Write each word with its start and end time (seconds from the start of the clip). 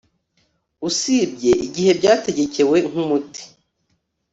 usibye 0.89 1.51
igihe 1.65 1.91
byategetswe 1.99 2.77
nkumuti 2.89 3.43